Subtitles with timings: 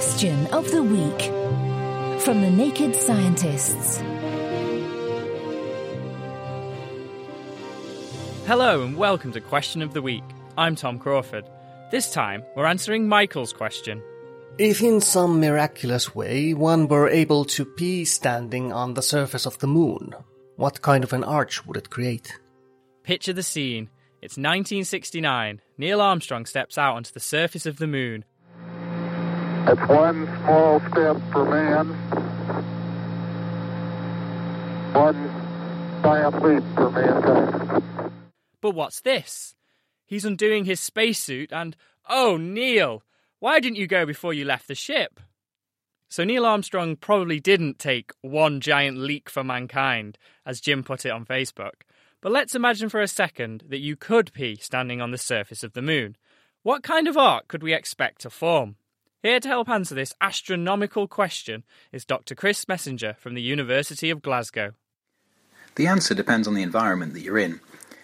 [0.00, 1.24] Question of the week
[2.22, 3.98] from the Naked Scientists.
[8.46, 10.24] Hello and welcome to Question of the Week.
[10.56, 11.44] I'm Tom Crawford.
[11.90, 14.02] This time, we're answering Michael's question.
[14.56, 19.58] If in some miraculous way one were able to pee standing on the surface of
[19.58, 20.14] the moon,
[20.56, 22.40] what kind of an arch would it create?
[23.02, 23.90] Picture the scene.
[24.22, 25.60] It's 1969.
[25.76, 28.24] Neil Armstrong steps out onto the surface of the moon.
[29.66, 31.88] It's one small step for man,
[34.94, 38.12] one giant leap for mankind.
[38.60, 39.54] But what's this?
[40.06, 41.76] He's undoing his spacesuit and,
[42.08, 43.02] oh, Neil,
[43.38, 45.20] why didn't you go before you left the ship?
[46.08, 51.12] So Neil Armstrong probably didn't take one giant leak for mankind, as Jim put it
[51.12, 51.82] on Facebook.
[52.20, 55.74] But let's imagine for a second that you could pee standing on the surface of
[55.74, 56.16] the moon.
[56.62, 58.76] What kind of arc could we expect to form?
[59.22, 62.34] Here to help answer this astronomical question is Dr.
[62.34, 64.72] Chris Messenger from the University of Glasgow.
[65.74, 67.60] The answer depends on the environment that you're in.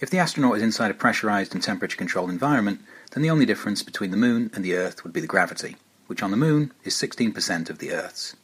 [0.00, 2.82] If the astronaut is inside a pressurized and temperature controlled environment,
[3.12, 5.76] then the only difference between the Moon and the Earth would be the gravity,
[6.08, 8.36] which on the Moon is 16% of the Earth's.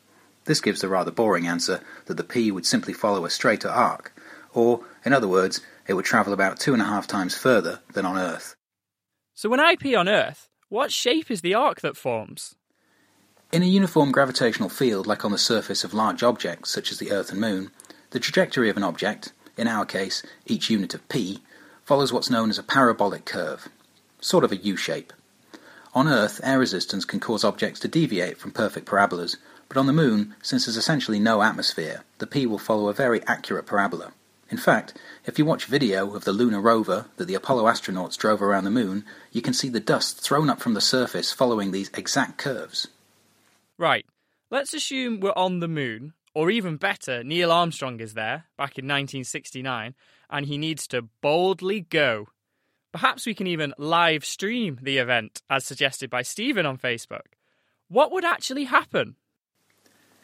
[0.47, 4.19] This gives the rather boring answer that the pee would simply follow a straighter arc,
[4.54, 8.06] or, in other words, it would travel about two and a half times further than
[8.06, 8.56] on Earth.
[9.34, 12.54] So when I pee on Earth, what shape is the arc that forms?
[13.52, 17.12] In a uniform gravitational field like on the surface of large objects such as the
[17.12, 17.70] Earth and Moon,
[18.10, 21.41] the trajectory of an object, in our case each unit of pee,
[21.84, 23.69] follows what's known as a parabolic curve,
[24.20, 25.12] sort of a U shape.
[25.94, 29.36] On Earth, air resistance can cause objects to deviate from perfect parabolas,
[29.69, 33.22] but on the Moon, since there's essentially no atmosphere, the pee will follow a very
[33.26, 34.12] accurate parabola.
[34.54, 38.41] In fact, if you watch video of the lunar rover that the Apollo astronauts drove
[38.41, 41.91] around the Moon, you can see the dust thrown up from the surface following these
[41.94, 42.87] exact curves.
[43.78, 44.06] Right,
[44.53, 48.84] let's assume we're on the moon, or even better, Neil Armstrong is there, back in
[48.84, 49.97] 1969,
[50.31, 52.28] and he needs to boldly go.
[52.92, 57.26] Perhaps we can even live stream the event, as suggested by Stephen on Facebook.
[57.88, 59.16] What would actually happen?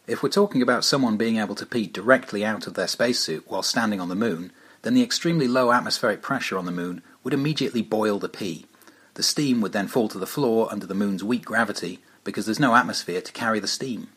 [0.06, 3.62] If we're talking about someone being able to pee directly out of their spacesuit while
[3.62, 4.52] standing on the moon,
[4.82, 8.66] then the extremely low atmospheric pressure on the moon would immediately boil the pee.
[9.14, 12.60] The steam would then fall to the floor under the moon's weak gravity because there's
[12.60, 14.08] no atmosphere to carry the steam.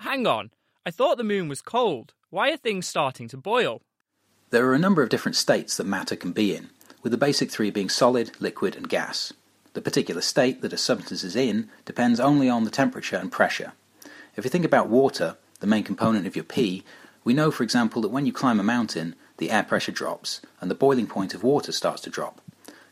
[0.00, 0.50] Hang on,
[0.84, 2.14] I thought the moon was cold.
[2.30, 3.82] Why are things starting to boil?
[4.50, 6.70] There are a number of different states that matter can be in,
[7.02, 9.32] with the basic three being solid, liquid, and gas.
[9.72, 13.72] The particular state that a substance is in depends only on the temperature and pressure.
[14.38, 16.84] If you think about water, the main component of your pee,
[17.24, 20.70] we know, for example, that when you climb a mountain, the air pressure drops and
[20.70, 22.40] the boiling point of water starts to drop.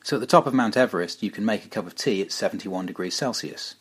[0.03, 2.33] So at the top of Mount Everest, you can make a cup of tea at
[2.33, 3.77] 71 degrees Celsius.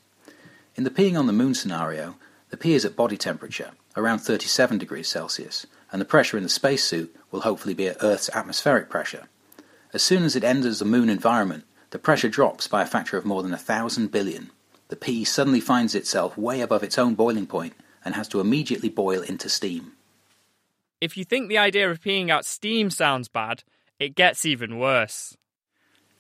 [0.76, 2.18] In the peeing on the moon scenario,
[2.52, 6.50] the pee is at body temperature, around 37 degrees Celsius, and the pressure in the
[6.50, 9.24] spacesuit will hopefully be at Earth's atmospheric pressure.
[9.92, 13.26] As soon as it enters the moon environment, the pressure drops by a factor of
[13.26, 14.52] more than a thousand billion.
[14.88, 17.74] The pee suddenly finds itself way above its own boiling point
[18.04, 19.94] and has to immediately boil into steam.
[21.02, 23.64] If you think the idea of peeing out steam sounds bad,
[24.00, 25.36] it gets even worse.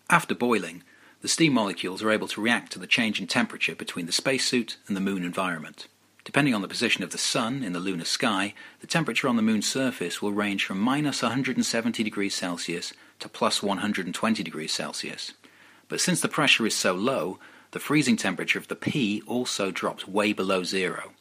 [0.09, 0.83] After boiling,
[1.21, 4.77] the steam molecules are able to react to the change in temperature between the spacesuit
[4.88, 5.88] and the moon environment.
[6.23, 9.44] Depending on the position of the sun in the lunar sky, the temperature on the
[9.44, 15.33] moon's surface will range from minus 170 degrees Celsius to plus 120 degrees Celsius.
[15.88, 17.39] But since the pressure is so low,
[17.71, 21.12] the freezing temperature of the pee also drops way below zero.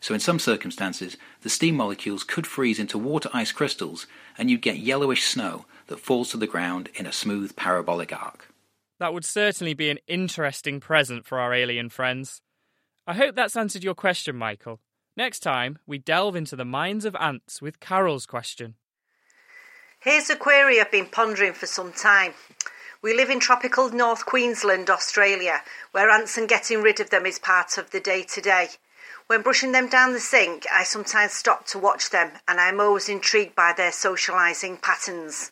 [0.00, 4.06] So in some circumstances, the steam molecules could freeze into water ice crystals
[4.36, 8.48] and you'd get yellowish snow that falls to the ground in a smooth parabolic arc.
[8.98, 12.40] That would certainly be an interesting present for our alien friends.
[13.06, 14.80] I hope that's answered your question, Michael.
[15.16, 18.74] Next time, we delve into the minds of ants with Carol's question.
[20.00, 22.34] Here's a query I've been pondering for some time.
[23.02, 27.40] We live in tropical North Queensland, Australia, where ants and getting rid of them is
[27.40, 28.68] part of the day to day.
[29.26, 33.08] When brushing them down the sink, I sometimes stop to watch them and I'm always
[33.08, 35.50] intrigued by their socialising patterns.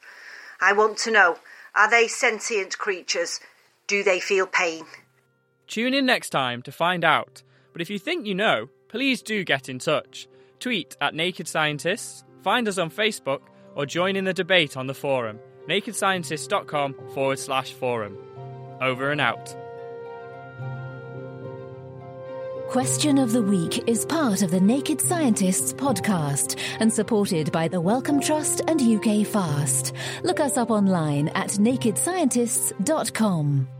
[0.61, 1.39] I want to know
[1.75, 3.41] are they sentient creatures?
[3.89, 4.85] Do they feel pain?
[5.67, 7.43] Tune in next time to find out.
[7.73, 10.29] But if you think you know, please do get in touch.
[10.61, 13.41] Tweet at Naked Scientists, find us on Facebook,
[13.75, 15.39] or join in the debate on the forum,
[15.71, 18.19] nakedscientists.com forward slash forum.
[18.81, 19.55] Over and out.
[22.71, 27.81] Question of the Week is part of the Naked Scientists podcast and supported by the
[27.81, 29.93] Wellcome Trust and UK Fast.
[30.23, 33.80] Look us up online at nakedscientists.com.